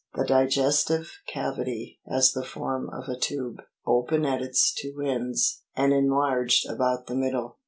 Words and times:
The 0.15 0.25
diges 0.25 0.83
tive 0.83 1.11
cavity 1.31 1.99
has 2.07 2.31
the 2.31 2.43
form 2.43 2.89
of 2.89 3.07
a 3.07 3.15
tube, 3.19 3.61
open 3.85 4.25
at 4.25 4.41
its 4.41 4.73
two 4.73 4.99
ends 4.99 5.61
ana 5.75 5.95
enlarged 5.99 6.67
about 6.67 7.05
the 7.05 7.13
middle. 7.13 7.59